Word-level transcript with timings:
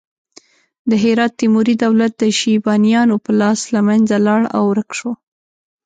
د 0.89 0.91
هرات 1.03 1.31
تیموري 1.41 1.75
دولت 1.85 2.13
د 2.17 2.23
شیبانیانو 2.39 3.15
په 3.25 3.31
لاس 3.41 3.59
له 3.73 3.81
منځه 3.87 4.15
لاړ 4.27 4.41
او 4.55 4.63
ورک 4.71 4.89
شو. 4.99 5.11